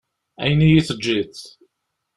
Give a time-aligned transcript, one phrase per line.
[0.41, 1.35] Ayen i yi-teǧǧiḍ.